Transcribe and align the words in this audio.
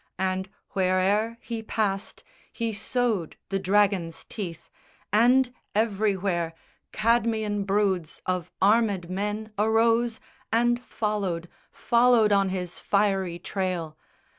And 0.17 0.49
where'er 0.73 1.37
he 1.41 1.61
passed 1.61 2.23
He 2.51 2.73
sowed 2.73 3.37
the 3.49 3.59
dragon's 3.59 4.25
teeth, 4.25 4.67
and 5.13 5.53
everywhere 5.75 6.55
Cadmean 6.91 7.65
broods 7.67 8.19
of 8.25 8.49
armèd 8.59 9.09
men 9.11 9.53
arose 9.59 10.19
And 10.51 10.79
followed, 10.83 11.47
followed 11.71 12.31
on 12.31 12.49
his 12.49 12.79
fiery 12.79 13.37
trail. 13.37 13.95